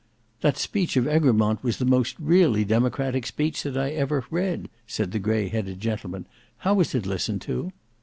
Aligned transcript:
"That 0.39 0.57
speech 0.57 0.97
of 0.97 1.05
Egremont 1.07 1.63
was 1.63 1.77
the 1.77 1.85
most 1.85 2.15
really 2.19 2.65
democratic 2.65 3.27
speech 3.27 3.61
that 3.61 3.77
I 3.77 3.91
ever 3.91 4.25
read," 4.31 4.67
said 4.87 5.11
the 5.11 5.19
grey 5.19 5.47
headed 5.47 5.79
gentleman. 5.79 6.25
"How 6.57 6.73
was 6.73 6.95
it 6.95 7.05
listened 7.05 7.43
to?" 7.43 7.71